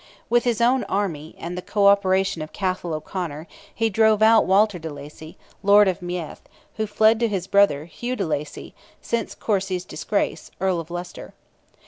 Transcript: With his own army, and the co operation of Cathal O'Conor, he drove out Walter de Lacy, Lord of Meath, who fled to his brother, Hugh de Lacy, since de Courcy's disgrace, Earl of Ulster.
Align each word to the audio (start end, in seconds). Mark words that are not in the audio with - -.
With 0.31 0.45
his 0.45 0.61
own 0.61 0.83
army, 0.85 1.35
and 1.37 1.55
the 1.55 1.61
co 1.61 1.85
operation 1.85 2.41
of 2.41 2.51
Cathal 2.51 2.95
O'Conor, 2.95 3.47
he 3.71 3.87
drove 3.87 4.23
out 4.23 4.47
Walter 4.47 4.79
de 4.79 4.89
Lacy, 4.91 5.37
Lord 5.61 5.87
of 5.87 6.01
Meath, 6.01 6.41
who 6.77 6.87
fled 6.87 7.19
to 7.19 7.27
his 7.27 7.45
brother, 7.45 7.85
Hugh 7.85 8.15
de 8.15 8.25
Lacy, 8.25 8.73
since 8.99 9.35
de 9.35 9.39
Courcy's 9.39 9.85
disgrace, 9.85 10.49
Earl 10.59 10.79
of 10.79 10.89
Ulster. 10.91 11.35